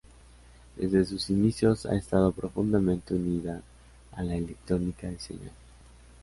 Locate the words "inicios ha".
1.29-1.93